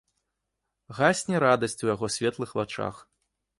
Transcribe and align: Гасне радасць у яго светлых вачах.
Гасне 0.99 1.35
радасць 1.45 1.79
у 1.87 1.91
яго 1.93 2.11
светлых 2.17 2.59
вачах. 2.61 2.95